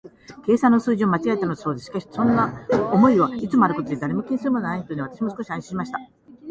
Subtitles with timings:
[0.47, 1.85] 計算の数字を間違えたのだそうです。
[1.85, 5.99] しかし、そんな間違いはいつもあることで、誰も気にするものはないというので、私も少し安心しました。